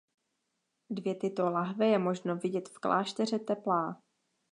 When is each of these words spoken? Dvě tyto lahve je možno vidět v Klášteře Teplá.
Dvě 0.89 1.15
tyto 1.15 1.49
lahve 1.51 1.87
je 1.87 1.99
možno 1.99 2.35
vidět 2.35 2.69
v 2.69 2.73
Klášteře 2.79 3.39
Teplá. 3.39 4.01